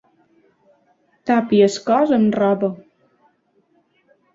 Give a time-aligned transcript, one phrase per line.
[1.31, 2.75] Tapi el cos amb roba.